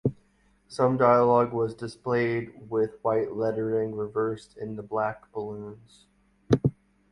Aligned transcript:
Some 0.67 0.97
dialogue 0.97 1.53
was 1.53 1.75
displayed 1.75 2.67
with 2.71 2.97
white 3.03 3.33
lettering 3.35 3.93
reversed 3.93 4.57
into 4.57 4.81
black 4.81 5.31
balloons. 5.31 6.07